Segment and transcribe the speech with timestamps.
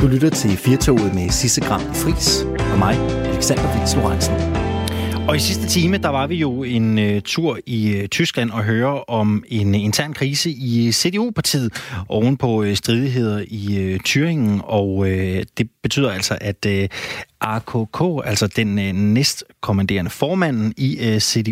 [0.00, 2.42] Du lytter til Firtoget med Sisse Gram Fris
[2.72, 4.34] og mig, Alexander Vils Lorentzen.
[5.28, 8.64] Og i sidste time, der var vi jo en uh, tur i uh, Tyskland og
[8.64, 11.72] høre om en uh, intern krise i CDU-partiet
[12.08, 14.64] oven på uh, stridigheder i uh, Thüringen.
[14.64, 15.08] Og uh,
[15.58, 16.84] det betyder altså, at uh,
[17.40, 21.48] AKK, altså den uh, næstkommanderende formanden i uh, CDU,